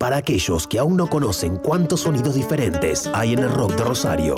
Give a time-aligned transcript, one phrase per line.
[0.00, 4.34] para aquellos que aún no conocen cuántos sonidos diferentes hay en el rock de Rosario.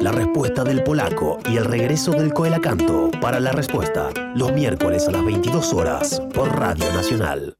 [0.00, 5.10] La respuesta del polaco y el regreso del coelacanto para la respuesta, los miércoles a
[5.10, 7.54] las 22 horas por Radio Nacional.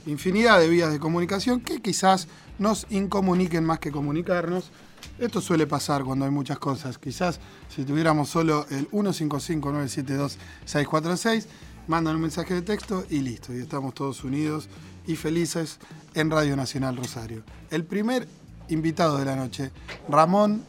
[0.07, 4.71] infinidad de vías de comunicación que quizás nos incomuniquen más que comunicarnos.
[5.19, 6.99] Esto suele pasar cuando hay muchas cosas.
[6.99, 8.89] Quizás si tuviéramos solo el
[10.67, 11.47] 155-972-646,
[11.89, 13.53] mandan un mensaje de texto y listo.
[13.55, 14.69] Y estamos todos unidos
[15.07, 15.79] y felices
[16.15, 17.43] en Radio Nacional Rosario.
[17.71, 18.27] El primer
[18.69, 19.71] invitado de la noche,
[20.09, 20.63] Ramón,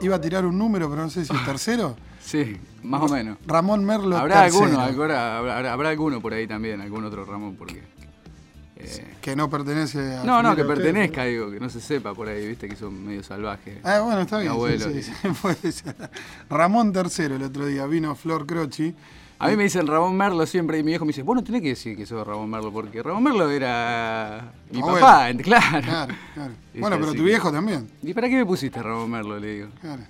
[0.00, 1.96] iba a tirar un número, pero no sé si es tercero.
[2.20, 3.38] Sí, más o menos.
[3.46, 4.14] Ramón Merlo.
[4.18, 4.64] Habrá tercero.
[4.66, 7.82] alguno, habrá, habrá- habrá alguno por ahí también, algún otro Ramón, porque.
[8.80, 10.24] Eh, Que no pertenece a.
[10.24, 13.22] no, no, que pertenezca, digo, que no se sepa por ahí, viste, que son medio
[13.22, 13.78] salvajes.
[13.84, 14.52] Ah, bueno, está bien.
[14.52, 15.12] abuelo, sí, sí.
[16.50, 18.94] Ramón III el otro día, vino Flor Croci.
[19.40, 21.62] A mí me dicen Ramón Merlo siempre y mi viejo me dice, vos no tenés
[21.62, 24.98] que decir que sos Ramón Merlo, porque Ramón Merlo era mi Abuelo.
[24.98, 25.80] papá, claro.
[25.86, 26.52] Claro, claro.
[26.74, 27.88] Bueno, pero tu viejo también.
[28.02, 29.38] ¿Y para qué me pusiste Ramón Merlo?
[29.38, 29.68] Le digo.
[29.80, 30.02] Claro.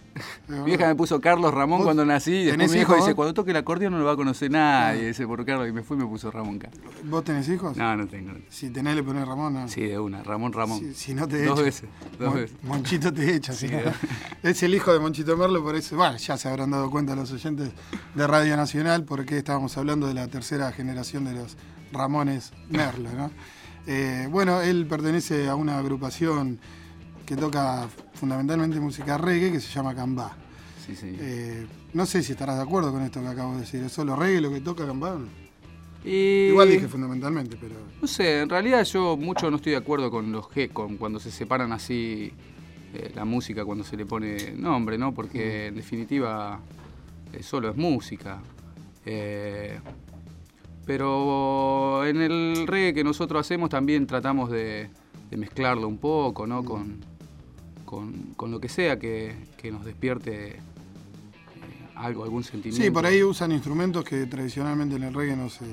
[0.49, 3.35] Mi vieja me puso Carlos Ramón ¿Vos cuando nací y después mi hijos dice, cuando
[3.35, 5.09] toque el acordeón no lo va a conocer nadie.
[5.09, 6.81] Dice, por Carlos, y me fui y me puso Ramón Carlos.
[7.05, 7.77] ¿Vos tenés hijos?
[7.77, 8.33] No, no tengo.
[8.49, 9.69] Si tenés le ponés Ramón, no.
[9.69, 10.79] Sí, de una, Ramón Ramón.
[10.81, 11.63] Si, si no te Dos echa.
[11.65, 12.57] veces, dos Mon- veces.
[12.63, 13.53] Monchito te echa.
[13.53, 13.79] Sí, no.
[14.49, 17.31] Es el hijo de Monchito Merlo, por eso, bueno, ya se habrán dado cuenta los
[17.33, 17.71] oyentes
[18.15, 21.57] de Radio Nacional, porque estábamos hablando de la tercera generación de los
[21.93, 23.31] Ramones Merlo, ¿no?
[23.87, 26.59] Eh, bueno, él pertenece a una agrupación
[27.29, 30.35] que toca fundamentalmente música reggae que se llama Cambá.
[30.87, 31.15] Sí, sí.
[31.21, 33.83] Eh, no sé si estarás de acuerdo con esto que acabo de decir.
[33.83, 35.19] ¿Es solo reggae lo que toca Cambá?
[36.07, 37.75] Igual dije fundamentalmente, pero.
[38.01, 41.21] No sé, en realidad yo mucho no estoy de acuerdo con los G, con cuando
[41.21, 42.33] se separan así
[42.95, 45.13] eh, la música, cuando se le pone nombre, ¿no?
[45.13, 46.61] Porque en definitiva
[47.35, 48.41] eh, solo es música.
[49.05, 49.79] Eh,
[50.87, 54.89] pero en el reggae que nosotros hacemos también tratamos de,
[55.31, 56.65] de mezclarlo un poco, ¿no?
[56.65, 57.05] Con,
[57.89, 60.57] con, con lo que sea que, que nos despierte eh,
[61.97, 62.85] algo, algún sentimiento.
[62.85, 65.65] Sí, por ahí usan instrumentos que tradicionalmente en el reggae no se.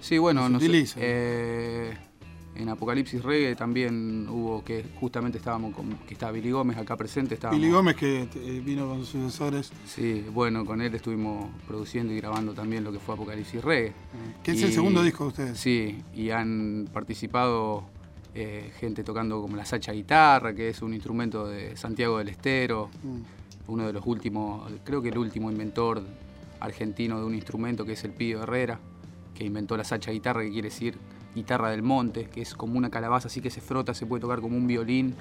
[0.00, 0.98] Sí, bueno, no se no sé, utiliza.
[1.02, 1.96] eh,
[2.56, 7.34] en Apocalipsis Reggae también hubo que justamente estábamos con, que está Billy Gómez acá presente,
[7.34, 7.60] estábamos.
[7.60, 12.16] Billy Gómez que eh, vino con sus sucesores, Sí, bueno, con él estuvimos produciendo y
[12.16, 13.92] grabando también lo que fue Apocalipsis Reggae.
[14.42, 15.58] que es el segundo disco de ustedes.
[15.60, 17.84] Sí, y han participado
[18.38, 22.90] eh, gente tocando como la sacha guitarra, que es un instrumento de Santiago del Estero,
[23.02, 23.22] Mm.
[23.72, 26.02] uno de los últimos, creo que el último inventor
[26.60, 28.78] argentino de un instrumento que es el Pío Herrera,
[29.34, 30.98] que inventó la sacha guitarra, que quiere decir
[31.34, 34.40] guitarra del monte, que es como una calabaza así que se frota, se puede tocar
[34.40, 35.14] como un violín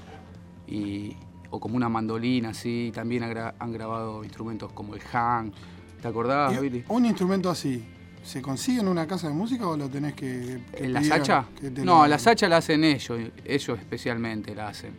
[0.68, 1.16] y,
[1.50, 2.92] o como una mandolina, así.
[2.94, 5.54] También han grabado instrumentos como el Han.
[6.02, 6.84] ¿Te acordás, Y Billy?
[6.90, 7.84] Un instrumento así,
[8.26, 10.60] ¿se consigue en una casa de música o lo tenés que.
[10.76, 11.46] que ¿En la sacha?
[11.60, 14.92] que No, lo- la sacha la hacen ellos, ellos especialmente la hacen.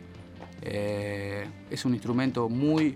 [0.61, 2.95] Eh, es un instrumento muy,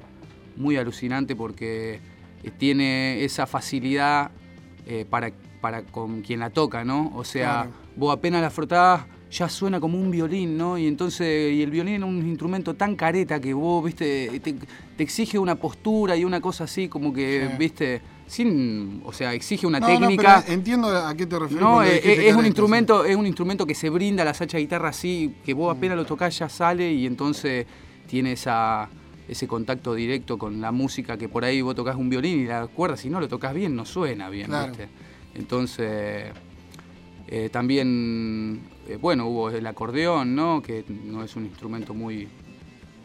[0.56, 2.00] muy alucinante porque
[2.44, 4.32] eh, tiene esa facilidad
[4.88, 5.32] eh, para,
[5.62, 7.12] para con quien la toca, ¿no?
[7.16, 7.72] O sea, Claro.
[7.96, 10.78] vos apenas la frotás, ya suena como un violín, ¿no?
[10.78, 14.54] Y entonces, y el violín es un instrumento tan careta que vos, viste, te,
[14.98, 17.56] te exige una postura y una cosa así, como que, Sí.
[17.58, 20.42] viste, sin, o sea, exige una No, no, técnica.
[20.46, 21.62] pero entiendo a qué te refieres.
[21.62, 22.48] No, eh, eh, es un sí.
[22.48, 25.98] instrumento, es un instrumento que se brinda a la sacha guitarra así, que vos apenas
[25.98, 27.66] lo tocás ya sale y entonces
[28.08, 28.88] tiene esa,
[29.28, 32.68] ese contacto directo con la música que por ahí vos tocas un violín y la
[32.68, 34.70] cuerda, si no lo tocas bien, no suena bien, Claro.
[34.70, 34.88] ¿viste?
[35.36, 36.32] Entonces,
[37.28, 40.62] eh, también, eh, bueno, hubo el acordeón, ¿no?
[40.62, 42.30] Que no es un instrumento muy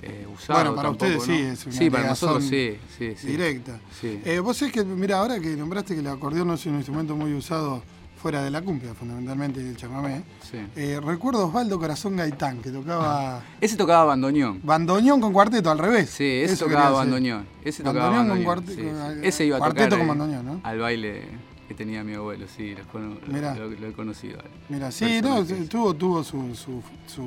[0.03, 0.59] eh, usado.
[0.61, 1.35] Bueno, para tampoco, ustedes ¿no?
[1.35, 3.27] sí, es una Sí, para nosotros sí, sí, sí.
[3.27, 3.81] Directa.
[4.01, 4.21] Sí.
[4.25, 7.17] Eh, vos sabés que, mira, ahora que nombraste que el acordeón no es un instrumento
[7.17, 7.83] muy usado
[8.21, 10.59] fuera de la cumbia, fundamentalmente del chamamé, sí.
[10.75, 14.61] eh, recuerdo Osvaldo Corazón Gaitán, que tocaba Ese tocaba bandoneón.
[14.65, 16.11] bandoneón con cuarteto, al revés.
[16.11, 17.47] Sí, ese Eso tocaba bandoneón.
[17.65, 18.65] Ese tocaba Bandoneón con bandoneón.
[18.67, 18.83] cuarte- sí,
[19.15, 19.29] con- sí.
[19.29, 20.61] Ese iba a cuarteto tocar con eh, bandoneón, ¿no?
[20.65, 21.23] al baile
[21.69, 23.55] que tenía mi abuelo, sí, lo, cono- Mirá.
[23.55, 24.39] lo- lo he conocido.
[24.71, 27.25] Mira, sí, no, tuvo, tuvo su, su, su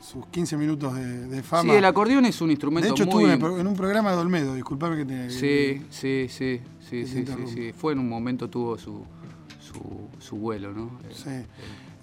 [0.00, 1.72] sus 15 minutos de, de fama.
[1.72, 3.24] Sí, el acordeón es un instrumento de hecho, muy...
[3.30, 5.30] estuve en, un programa de Olmedo, disculpame que te.
[5.30, 7.72] Sí, sí, sí, sí, sí, sí, sí.
[7.72, 9.04] Fue en un momento tuvo su,
[9.60, 10.98] su, su vuelo, ¿no?
[11.12, 11.30] Sí.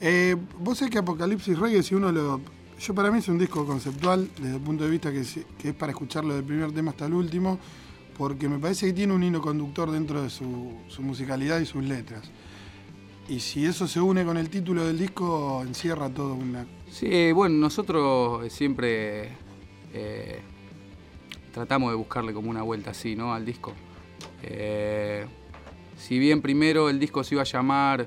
[0.02, 2.42] Eh, vos sabés que Apocalipsis Reggae, si uno lo.
[2.80, 5.70] Yo para mí es un disco conceptual desde el punto de vista que, es- que
[5.70, 7.58] es para escucharlo del primer tema hasta el último,
[8.18, 11.84] porque me parece que tiene un hilo conductor dentro de su, su musicalidad y sus
[11.84, 12.24] letras.
[13.30, 16.66] Y si eso se une con el título del disco, encierra todo una.
[16.94, 19.30] Sí, bueno, nosotros siempre
[19.94, 20.40] eh,
[21.52, 23.34] tratamos de buscarle como una vuelta así, ¿no?
[23.34, 23.74] Al disco.
[24.44, 25.26] Eh,
[25.98, 28.02] si bien primero el disco se iba a llamar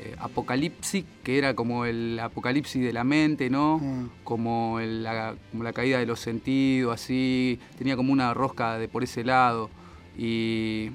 [0.00, 3.78] eh, Apocalipsis, que era como el apocalipsis de la mente, ¿no?
[3.78, 4.08] Mm.
[4.24, 8.88] Como, el- la, como la caída de los sentidos, así, tenía como una rosca de
[8.88, 9.68] por ese lado.
[10.16, 10.88] Y,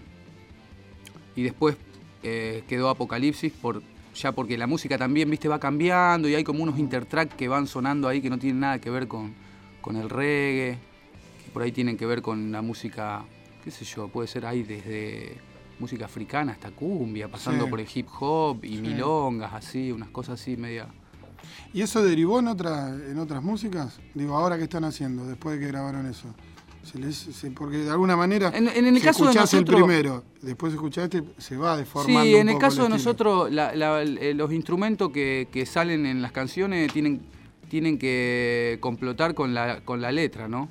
[1.35, 1.77] y después
[2.23, 3.83] eh, quedó Apocalipsis por,
[4.17, 7.67] ya porque la música también, viste, va cambiando y hay como unos intertracks que van
[7.67, 9.33] sonando ahí que no tienen nada que ver con,
[9.81, 10.77] con el reggae,
[11.45, 13.23] que por ahí tienen que ver con la música,
[13.63, 15.37] qué sé yo, puede ser ahí desde
[15.79, 17.69] música africana hasta cumbia, pasando Sí.
[17.69, 18.81] por el hip hop y Sí.
[18.81, 20.87] milongas, así, unas cosas así media...
[21.73, 23.99] ¿Y eso derivó en, otra, en otras músicas?
[24.15, 26.33] Digo, ahora qué están haciendo, después de que grabaron eso.
[26.89, 29.65] Se les- se- porque de alguna manera, En- en el si caso de nosotros- el
[29.65, 33.75] primero, después escuchaste, se va deformando Sí, un en el poco caso de nosotros, la-
[33.75, 37.21] la- eh, los instrumentos que, que salen en las canciones tienen,
[37.69, 40.69] tienen que complotar con la, con la letra, ¿no?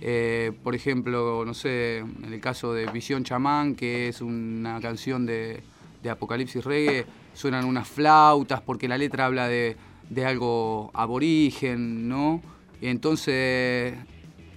[0.00, 5.24] Eh, por ejemplo, no sé, en el caso de Visión Chamán, que es una canción
[5.24, 5.62] de,
[6.02, 9.76] de Apocalipsis Reggae, suenan unas flautas porque la letra habla de,
[10.10, 12.42] de algo aborigen, ¿no?
[12.80, 13.94] Y entonces,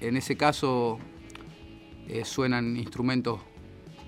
[0.01, 0.99] en ese caso,
[2.07, 3.39] eh, suenan instrumentos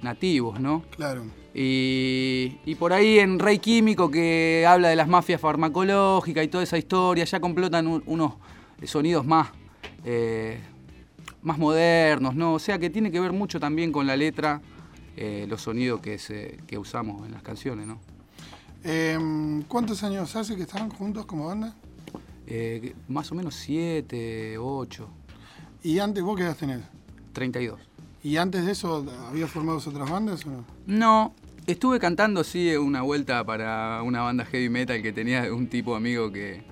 [0.01, 0.83] nativos, ¿no?
[0.95, 1.23] Claro.
[1.55, 6.63] Y, y por ahí en Rey Químico, que habla de las mafias farmacológicas y toda
[6.63, 8.33] esa historia, ya complotan un- unos
[8.85, 9.49] sonidos más,
[10.03, 10.59] eh,
[11.43, 12.53] más modernos, ¿no?
[12.55, 14.61] O sea que tiene que ver mucho también con la letra,
[15.15, 17.99] eh, los sonidos que, se, que usamos en las canciones, ¿no?
[18.83, 21.75] Em, ¿Cuántos años hace que están juntos como banda?
[23.07, 25.07] Más o menos 7, 8,
[25.83, 26.81] ¿Y antes vos qué edad tenés?
[27.33, 27.79] 32.
[28.23, 30.65] ¿Y antes de eso habías formado otras bandas o no?
[30.87, 31.33] No,
[31.67, 36.31] estuve cantando sí una vuelta para una banda heavy metal que tenía un tipo amigo
[36.31, 36.63] que,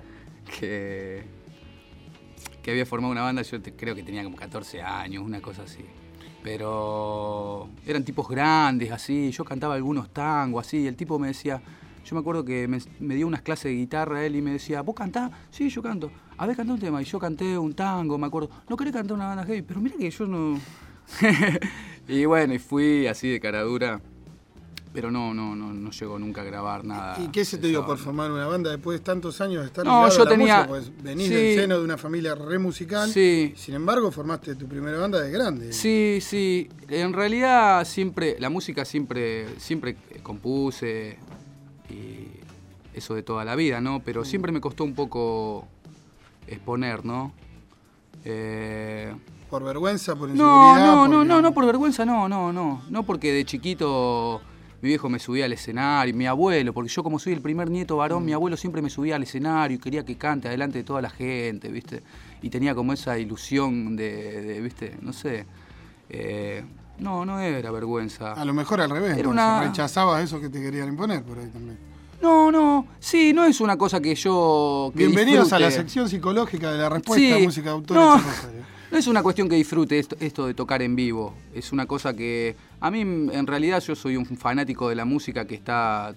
[0.58, 1.24] que,
[2.62, 5.64] que había formado una banda, yo te- creo que tenía como 14 años, una cosa
[5.64, 5.84] así.
[6.42, 11.60] Pero eran tipos grandes, así, yo cantaba algunos tangos, así, y el tipo me decía,
[12.04, 14.82] yo me acuerdo que me, me dio unas clases de guitarra él y me decía,
[14.82, 15.30] ¿vos cantás?
[15.50, 16.10] Sí, yo canto.
[16.36, 17.00] A ver, cantá un tema.
[17.00, 18.50] Y yo canté un tango, me acuerdo.
[18.68, 19.62] ¿No querés cantar una banda heavy?
[19.62, 20.58] Pero mira que yo no...
[22.08, 24.00] y bueno, y fui así de cara dura.
[24.94, 27.16] Pero no, no, no, no llegó nunca a grabar nada.
[27.18, 29.86] ¿Y qué se te dio por formar una banda después de tantos años de estar
[29.86, 30.68] No, yo a la tenía- música?
[30.68, 31.34] Pues venís sí.
[31.34, 33.08] del seno de una familia re musical.
[33.08, 33.54] Sí.
[33.56, 35.72] Sin embargo, formaste tu primera banda de grande.
[35.72, 36.68] Sí, sí.
[36.88, 41.16] En realidad siempre, la música siempre, siempre compuse
[42.94, 44.00] eso de toda la vida, ¿no?
[44.00, 45.66] Pero siempre me costó un poco
[46.46, 47.32] exponer, ¿no?
[48.24, 49.14] Eh,
[49.50, 50.76] ¿Por vergüenza, por inseguridad?
[50.78, 52.82] no, no, no, no, no por vergüenza, no, no, no.
[52.88, 54.40] No porque de chiquito
[54.80, 57.96] mi viejo me subía al escenario, mi abuelo, porque yo como soy el primer nieto
[57.98, 61.00] varón, mi abuelo siempre me subía al escenario y quería que cante adelante de toda
[61.02, 62.02] la gente, ¿viste?
[62.40, 64.96] Y tenía como esa ilusión de, de, ¿viste?
[65.02, 65.46] No sé.
[66.08, 66.64] Eh,
[66.98, 68.32] no, no era vergüenza.
[68.32, 69.16] A lo mejor al revés.
[69.16, 71.78] Era una- Rechazabas eso que te querían imponer por ahí también.
[72.22, 74.92] No, no, sí, no es una cosa que yo...
[74.96, 78.16] que Bienvenidos a la sección psicológica de la respuesta Sí, música de autor no,
[78.92, 81.34] no es una cuestión que disfrute esto, esto de tocar en vivo.
[81.52, 82.54] Es una cosa que.
[82.78, 86.14] A mí, en realidad, yo soy un fanático de la música que está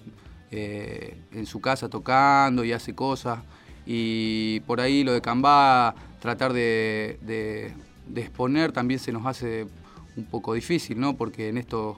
[0.52, 3.40] eh, en su casa tocando y hace cosas.
[3.84, 7.74] Y por ahí lo de Cambá, tratar de, de-
[8.06, 9.66] de exponer también se nos hace
[10.16, 11.16] un poco difícil, ¿no?
[11.16, 11.96] Porque en estos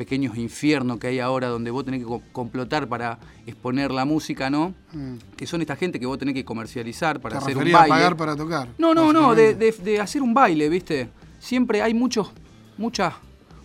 [0.00, 4.48] pequeños infiernos que hay ahora donde vos tenés que co- complotar para exponer la música,
[4.48, 4.72] ¿no?
[4.94, 5.16] Mm.
[5.36, 7.80] Que son esta gente que vos tenés que comercializar para Te hacer un referías a
[7.86, 7.94] baile.
[7.96, 8.68] pagar para tocar.
[8.78, 9.82] No, no, no, de, básicamente.
[9.82, 11.10] de- de hacer un baile, ¿viste?
[11.38, 12.30] Siempre hay muchos,
[12.78, 13.12] muchas,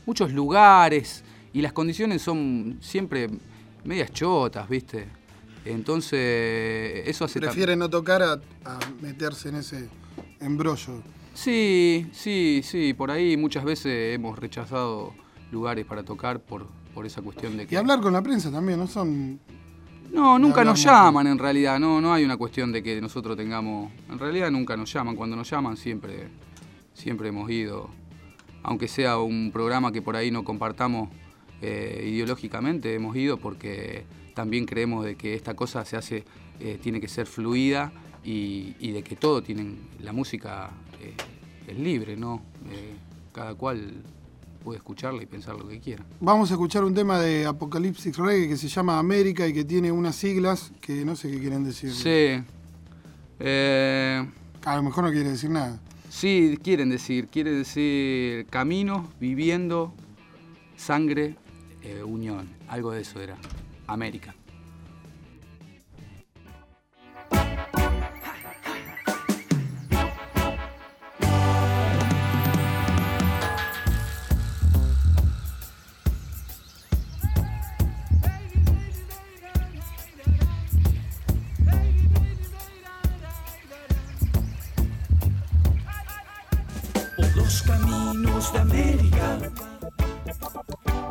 [0.06, 1.24] muchos lugares
[1.54, 3.30] y las condiciones son siempre
[3.86, 5.08] medias chotas, ¿viste?
[5.64, 7.40] Entonces, eso hace...
[7.40, 8.34] Prefiere no tocar a,
[8.66, 9.88] a meterse en ese
[10.42, 11.02] embrollo.
[11.34, 15.14] Sí, sí, sí, por ahí muchas veces hemos rechazado
[15.52, 17.76] lugares para tocar por, por esa cuestión de que...
[17.76, 18.88] Y hablar con la prensa también, ¿no?
[18.88, 19.40] Son.
[20.12, 23.92] No, nunca nos llaman en realidad, no, no hay una cuestión de que nosotros tengamos.
[24.10, 26.30] En realidad nunca nos llaman, cuando nos llaman siempre,
[26.94, 27.90] siempre hemos ido.
[28.64, 31.10] Aunque sea un programa que por ahí no compartamos
[31.62, 36.24] eh, ideológicamente, hemos ido porque también creemos de que esta cosa se hace,
[36.60, 37.92] eh, tiene que ser fluida
[38.24, 40.72] y, y de que todo tienen, la música
[41.02, 41.14] eh,
[41.68, 42.42] es libre, ¿no?
[43.34, 44.02] Cada cual
[44.66, 46.04] puede escucharla y pensar lo que quiera.
[46.20, 49.92] Vamos a escuchar un tema de Apocalipsis Reggae que se llama América y que tiene
[49.92, 51.94] unas siglas que no sé qué quieren decir.
[51.94, 52.44] Sí.
[53.40, 54.26] Eh,
[54.66, 55.80] A lo mejor no quiere decir nada.
[56.10, 59.94] sí, quieren decir, quiere decir camino, viviendo,
[60.76, 61.36] sangre,
[61.84, 62.50] eh, unión.
[62.68, 63.38] Algo de eso era.
[63.86, 64.34] América.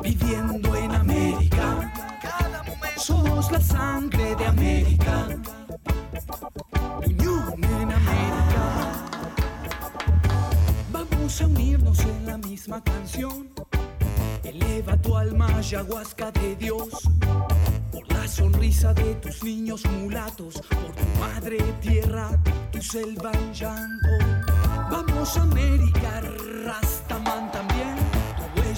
[0.05, 1.93] Viviendo en América.
[2.97, 5.29] Somos la sangre de América,
[7.07, 8.65] unión en América.
[10.93, 13.49] Vamos a unirnos en la misma canción.
[14.43, 16.89] Eleva tu alma, ayahuasca de Dios.
[17.91, 22.29] Por la sonrisa de tus niños mulatos, por tu madre tierra,
[22.71, 24.09] tu selva en llanto.
[24.91, 26.21] Vamos a América,
[26.65, 27.24] huella,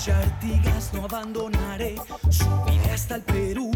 [0.09, 1.97] Artigas, no abandonaré.
[2.31, 3.71] Subiré hasta el Perú,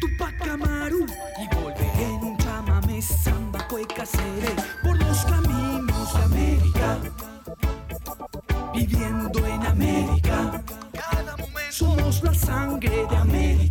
[0.00, 1.06] Tupac Amaru.
[1.40, 4.54] Y volveré en un chamamé, samba, cueca, seré.
[4.82, 6.98] Por los caminos de América,
[8.74, 10.62] viviendo en América.
[11.70, 13.67] Somos la sangre de América.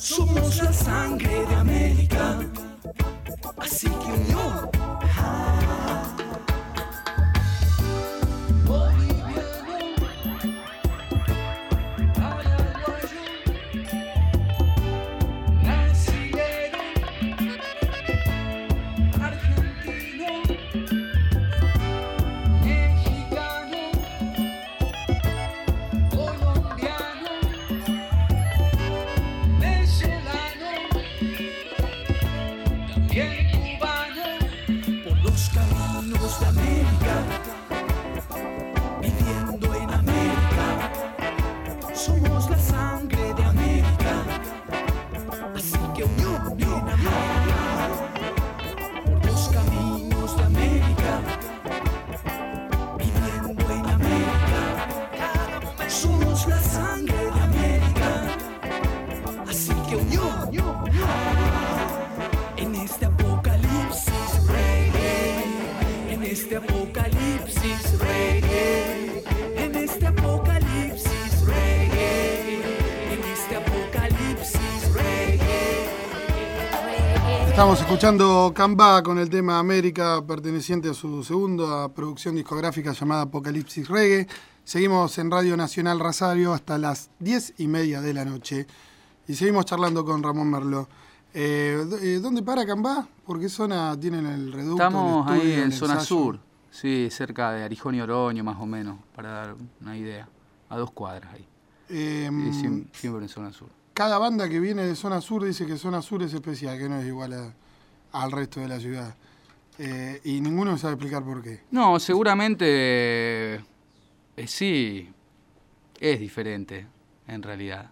[0.00, 2.38] Somos la sangre de América.
[3.58, 4.79] Así que unión.
[33.10, 37.39] También cubano, por los caminos de América,
[77.60, 83.86] Estamos escuchando Camba con el tema América, perteneciente a su segunda producción discográfica llamada Apocalipsis
[83.86, 84.26] Reggae.
[84.64, 88.66] Seguimos en Radio Nacional Rosario hasta las 10 y media de la noche.
[89.28, 90.88] Y seguimos charlando con Ramón Merlo.
[91.34, 93.06] Eh, eh, ¿Dónde para Cambá?
[93.26, 94.82] ¿Por qué zona tienen el reducto?
[94.82, 96.06] el Estamos ahí estudio, en el zona ensayo?
[96.08, 96.40] sur,
[96.70, 100.26] sí, cerca de Arijón y Oroño más o menos, para dar una idea.
[100.70, 101.46] A dos cuadras ahí.
[101.90, 103.68] Eh, Sí, siem- siempre en zona sur.
[104.00, 106.98] Cada banda que viene de zona sur dice que zona sur es especial, que no
[107.00, 107.52] es igual
[108.12, 109.14] al resto de la ciudad.
[109.78, 111.60] Eh, y ninguno sabe explicar por qué.
[111.70, 113.60] No, seguramente eh,
[114.46, 115.06] sí,
[116.00, 116.86] es diferente
[117.28, 117.90] en realidad.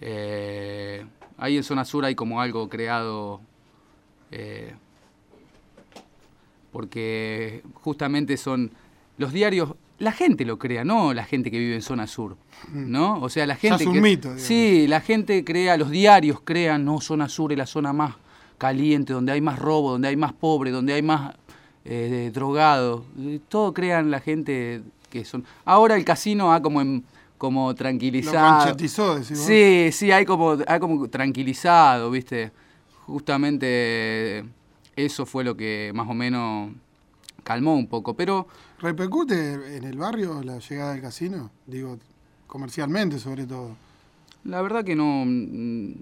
[0.00, 1.04] Eh,
[1.36, 3.42] ahí en zona sur hay como algo creado
[4.30, 4.74] eh,
[6.72, 8.72] porque justamente son
[9.18, 12.36] los diarios, la gente lo crea, no la gente que vive en zona sur,
[12.72, 13.20] ¿no?
[13.20, 14.42] O sea, la gente es un que mito, digamos.
[14.42, 18.14] sí, la gente crea, los diarios crean, no, zona sur es la zona más
[18.58, 21.34] caliente, donde hay más robo, donde hay más pobre, donde hay más
[21.84, 25.44] eh, drogado, Eh, todo crean la gente que son.
[25.64, 27.02] Ahora el casino ha como en-
[27.38, 28.74] como Lo tranquilizado.
[28.74, 29.46] decís vos.
[29.46, 32.50] Sí, sí, hay como, hay como tranquilizado, ¿viste?
[33.06, 34.44] Justamente
[34.96, 36.70] eso fue lo que más o menos
[37.48, 38.14] calmó un poco.
[38.14, 38.46] Pero
[38.80, 41.50] ¿Repercute en el barrio la llegada del casino?
[41.66, 41.98] Digo,
[42.46, 43.74] comercialmente sobre todo.
[44.44, 45.92] la verdad que no, mm,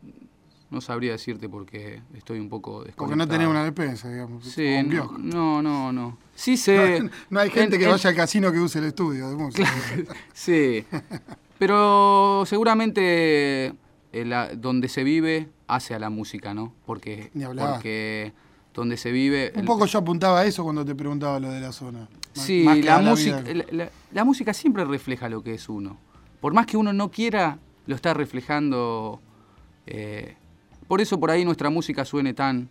[0.71, 3.17] no sabría decirte porque estoy un poco Porque desconectado.
[3.27, 4.45] no tenés una despensa, digamos.
[4.45, 6.19] Sí, un no, no, no, no.
[6.35, 7.09] Sí sé.
[7.31, 9.69] No hay gente en- que en- vaya al casino que use el estudio de música.
[10.35, 10.85] Sí,
[11.59, 13.67] pero seguramente
[14.13, 16.73] eh, la- donde se vive hace a la música, ¿no?
[16.85, 17.73] Porque, Ni hablar.
[17.75, 18.33] porque
[18.83, 19.51] donde se vive.
[19.55, 22.09] Un el- poco yo apuntaba a eso cuando te preguntaba lo de la zona.
[22.35, 25.97] Sí, más la, música, la, la- la música siempre refleja lo que es uno.
[26.41, 29.21] Por más que uno no quiera, lo está reflejando.
[29.87, 30.37] eh,
[30.87, 32.69] por eso por ahí nuestra música suene tan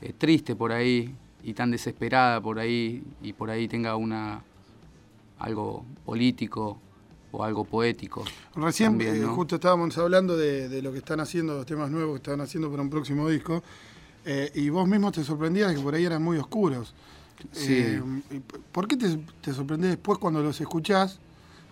[0.00, 4.42] eh, triste por ahí y tan desesperada por ahí y por ahí tenga una
[5.38, 6.78] algo político
[7.32, 8.24] o algo poético.
[8.56, 12.14] Recién también, eh, justo estábamos hablando de, de lo que están haciendo, los temas nuevos
[12.14, 13.62] que están haciendo para un próximo disco,
[14.24, 16.94] eh, y vos mismo te sorprendías de que por ahí eran muy oscuros.
[17.52, 17.72] Sí.
[17.78, 18.00] Eh,
[18.72, 21.18] ¿Por qué te, te sorprendés después cuando los escuchás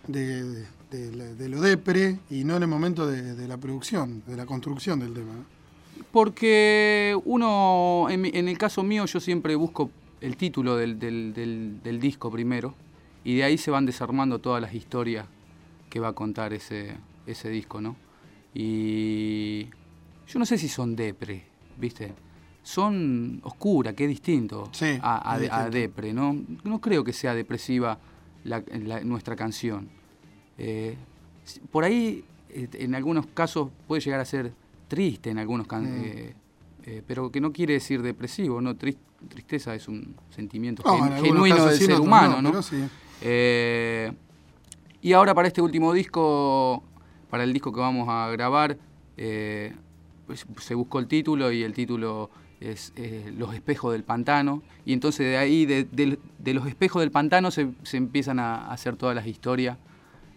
[0.07, 3.57] de, de- de la- de lo depre y no en el momento de, de la
[3.57, 5.33] producción, de la construcción del tema?
[6.11, 9.91] Porque uno, en, mi- en el caso mío, yo siempre busco
[10.21, 12.75] el título del, del- del- del disco primero
[13.25, 15.27] y de ahí se van desarmando todas las historias
[15.89, 17.97] que va a contar ese, ese disco, ¿no?
[18.55, 19.65] Y
[20.29, 21.45] yo no sé si son depre,
[21.79, 22.13] ¿viste?
[22.63, 25.71] Son oscura, que es distinto Sí, a, a- es a distinto.
[25.71, 26.37] depre, ¿no?
[26.65, 27.99] No creo que sea depresiva
[28.45, 29.89] la- la- nuestra canción.
[30.59, 30.97] Eh,
[31.73, 34.53] por ahí, eh, en algunos casos, puede llegar a ser
[34.87, 36.05] triste en algunos can- Mm.
[36.05, 36.35] eh,
[36.85, 38.75] eh, pero que no quiere decir depresivo, ¿no?
[38.77, 38.97] Tris-
[39.29, 42.61] tristeza es un sentimiento No, gen- genuino del sí, ser humano, ¿no?
[42.63, 42.77] Sí.
[43.23, 44.13] Eh,
[45.01, 46.83] y ahora para este último disco,
[47.31, 48.77] para el disco que vamos a grabar,
[49.17, 49.73] eh,
[50.27, 52.31] pues, se buscó el título y el título
[52.71, 54.63] es eh, Los espejos del pantano.
[54.85, 58.71] Y entonces de ahí, de, de- de los espejos del pantano, se, se empiezan a
[58.73, 59.77] hacer todas las historias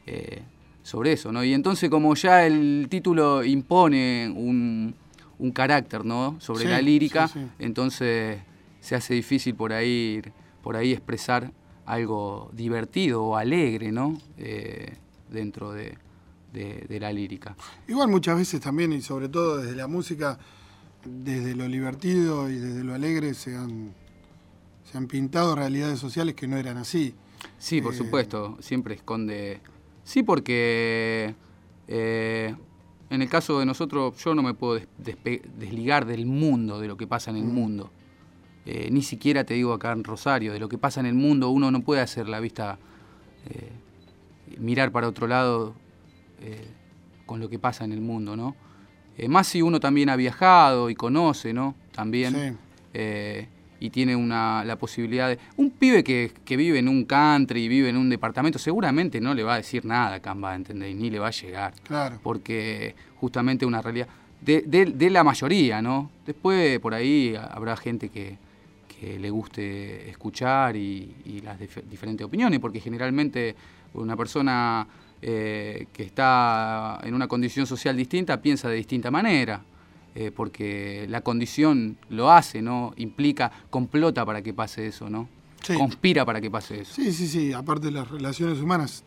[0.07, 0.41] eh,
[0.83, 1.43] sobre eso, ¿no?
[1.43, 4.93] Y entonces como ya el título impone un,
[5.39, 6.35] un carácter, ¿no?
[6.39, 7.47] Sobre Sí, la lírica, sí, sí.
[7.59, 8.39] entonces
[8.81, 10.21] se hace difícil por ahí,
[10.61, 11.51] por ahí expresar
[11.87, 14.17] algo divertido o alegre, ¿no?
[14.37, 14.93] Eh,
[15.31, 15.97] dentro de,
[16.53, 17.55] de- de la lírica.
[17.87, 20.37] Igual muchas veces también, y sobre todo desde la música,
[21.05, 23.93] desde lo divertido y desde lo alegre se han,
[24.91, 27.13] se han pintado realidades sociales que no eran así.
[27.59, 29.61] Sí, por Eh, supuesto, siempre esconde...
[30.03, 31.33] Sí, porque
[31.87, 32.55] eh,
[33.09, 34.79] en el caso de nosotros yo no me puedo
[35.57, 37.53] desligar del mundo, de lo que pasa en el Mm.
[37.53, 37.91] mundo.
[38.65, 41.49] Eh, ni siquiera te digo acá en Rosario, de lo que pasa en el mundo,
[41.51, 42.79] uno no puede hacer la vista,
[44.57, 45.75] mirar para otro lado
[47.25, 48.55] con lo que pasa en el mundo, ¿no?
[49.17, 51.75] Eh, más si uno también ha viajado y conoce, ¿no?
[51.93, 52.33] También.
[52.33, 52.57] Sí.
[52.93, 53.47] eh,
[53.77, 55.37] y tiene una, la posibilidad de...
[55.57, 59.43] Un pibe que, que vive en un country, vive en un departamento, seguramente no le
[59.43, 60.95] va a decir nada a Canva, ¿entendés?
[60.95, 61.73] Ni le va a llegar.
[61.83, 62.17] Claro.
[62.23, 64.07] Porque justamente una realidad...
[64.41, 66.09] De, de- de la mayoría, ¿no?
[66.25, 68.37] Después por ahí habrá gente que,
[68.99, 73.55] que le guste escuchar y, y las dif- diferentes opiniones, porque generalmente
[73.93, 74.87] una persona
[75.27, 79.63] eh, que está en una condición social distinta piensa de distinta manera,
[80.13, 82.93] eh, porque la condición lo hace, ¿no?
[82.97, 85.27] Implica, complota para que pase eso, ¿no?
[85.63, 85.73] Sí.
[85.73, 86.93] Conspira para que pase eso.
[86.93, 87.53] Sí, sí, sí.
[87.53, 89.03] Aparte las relaciones humanas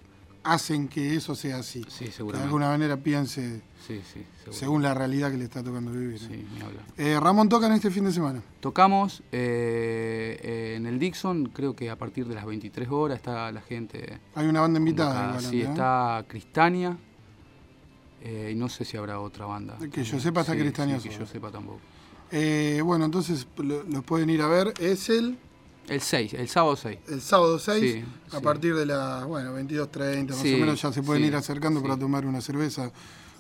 [0.53, 1.85] hacen que eso sea así.
[1.89, 2.45] Sí, que de seguramente.
[2.47, 4.53] alguna manera piense Sí, sí, seguro.
[4.53, 6.19] según la realidad que le está tocando vivir.
[6.19, 6.85] Sí, ni hablar.
[6.97, 8.43] Eh, Ramón tocan este fin de semana.
[8.61, 13.51] Tocamos eh, eh, en el Dixon, creo que a partir de las 23 horas está
[13.53, 14.19] la gente.
[14.35, 15.29] Hay una banda invitada.
[15.39, 16.97] igual, Sí, está Cristania.
[18.23, 19.77] eh, y no sé si habrá otra banda.
[19.93, 21.81] Que yo sepa está Cristania que yo sepa tampoco.
[22.31, 24.75] Eh, bueno, entonces lo, lo pueden ir a ver.
[24.81, 25.39] Es el,
[25.89, 26.99] El 6, el sábado 6.
[27.09, 28.43] el sábado 6, Sí, a sí.
[28.43, 31.97] partir de las bueno, 22.30, más Sí, o menos ya se pueden ir acercando para
[31.97, 32.91] tomar una cerveza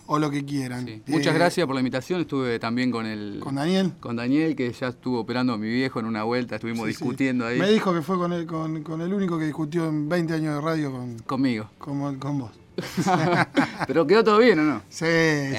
[0.06, 1.02] o lo que quieran.
[1.06, 2.22] Muchas Eh, gracias por la invitación.
[2.22, 3.40] Estuve también con el.
[3.40, 3.92] Con Daniel.
[4.00, 6.54] con Daniel, que ya estuvo operando a mi viejo en una vuelta.
[6.54, 7.58] Estuvimos discutiendo ahí.
[7.58, 10.54] Me dijo que fue con el, con, con el único que discutió en 20 años
[10.54, 11.68] de radio con, Conmigo.
[11.76, 12.52] con, con vos.
[13.87, 14.82] Pero quedó todo bien, ¿o no?
[14.88, 15.04] Sí,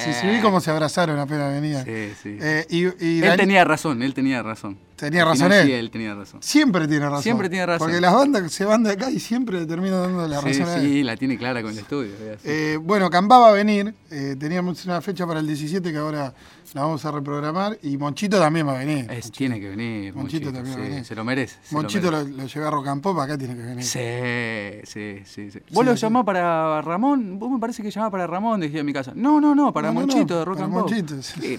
[0.04, 1.84] sí, sí, vi cómo se abrazaron apenas venía.
[1.84, 2.38] Sí, sí.
[2.41, 4.78] Eh, y, y él tenía razón, él tenía razón.
[5.00, 5.66] Tenía razón él.
[5.66, 6.42] Sí, él tenía razón.
[6.44, 7.24] Siempre tiene razón.
[7.24, 7.88] Siempre tiene razón.
[7.88, 10.68] Porque las bandas se van de acá y siempre le terminan dando la Sí, razón
[10.70, 10.82] a él.
[10.90, 12.12] sí, la tiene clara con el estudio.
[12.44, 13.94] Eh, bueno, Cambá va a venir.
[14.12, 16.34] eh, teníamos una fecha para el 17 que ahora
[16.74, 17.78] la vamos a reprogramar.
[17.84, 19.10] Y Monchito también va a venir.
[19.12, 20.14] Es- tiene que venir.
[20.14, 21.06] Monchito Monchito, también va a sí, venir.
[21.06, 21.56] se lo merece.
[21.64, 22.30] se lo Monchito merece.
[22.32, 23.84] lo, lo llevé a Rock and Pop, acá tiene que venir.
[23.84, 25.60] Sí, sí, sí, sí.
[25.72, 26.02] ¿Vos Sí, lo sí.
[26.02, 27.40] llamás para Ramón?
[27.40, 29.14] Vos me parece que llamás para Ramón, decía en mi casa.
[29.16, 30.90] No, no, no, para No, Monchito no, de Rock para and Pop.
[30.92, 31.58] Monchito, sí.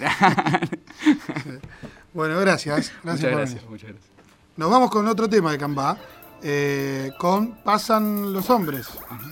[2.12, 2.92] Bueno, gracias.
[3.04, 4.10] Gracias muchas por gracias, muchas gracias.
[4.56, 5.96] Nos vamos con otro tema de Cambá.
[6.42, 8.88] eh, con Pasan los hombres.
[9.08, 9.30] Ajá.